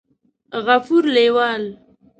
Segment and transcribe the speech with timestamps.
[0.65, 1.63] غفور لېوال